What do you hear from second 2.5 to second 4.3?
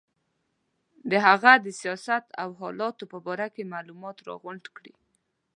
حالاتو په باره کې معلومات